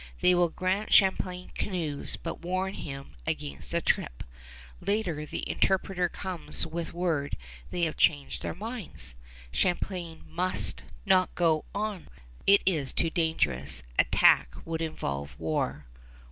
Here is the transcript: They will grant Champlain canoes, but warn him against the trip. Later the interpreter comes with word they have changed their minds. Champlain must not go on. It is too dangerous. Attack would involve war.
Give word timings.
They 0.19 0.33
will 0.33 0.49
grant 0.49 0.91
Champlain 0.95 1.51
canoes, 1.53 2.15
but 2.15 2.41
warn 2.41 2.73
him 2.73 3.15
against 3.27 3.69
the 3.69 3.81
trip. 3.81 4.23
Later 4.79 5.27
the 5.27 5.47
interpreter 5.47 6.09
comes 6.09 6.65
with 6.65 6.91
word 6.91 7.37
they 7.69 7.83
have 7.83 7.97
changed 7.97 8.41
their 8.41 8.55
minds. 8.55 9.15
Champlain 9.51 10.23
must 10.27 10.83
not 11.05 11.35
go 11.35 11.65
on. 11.75 12.07
It 12.47 12.63
is 12.65 12.93
too 12.93 13.11
dangerous. 13.11 13.83
Attack 13.99 14.55
would 14.65 14.81
involve 14.81 15.39
war. 15.39 15.85